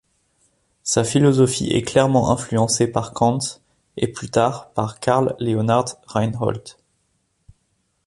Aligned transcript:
Sa 0.81 1.03
philosophie 1.03 1.67
est 1.71 1.83
clairement 1.83 2.31
influencée 2.31 2.87
par 2.87 3.13
Kant 3.13 3.37
et 3.97 4.07
plus 4.07 4.31
tard 4.31 4.71
par 4.71 4.99
Karl 4.99 5.35
Leonhard 5.39 5.95
Reinhold. 6.07 6.67